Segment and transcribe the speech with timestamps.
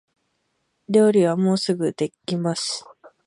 [0.89, 2.85] 料理はもうすぐできます